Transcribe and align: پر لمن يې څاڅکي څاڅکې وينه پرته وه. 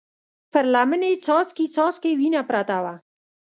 پر 0.51 0.65
لمن 0.73 1.01
يې 1.09 1.13
څاڅکي 1.25 1.65
څاڅکې 1.75 2.11
وينه 2.19 2.41
پرته 2.49 2.77
وه. 2.83 2.95